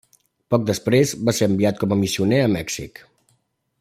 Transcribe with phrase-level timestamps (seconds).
[0.53, 3.03] Poc després, va ser enviat com a missioner a Mèxic.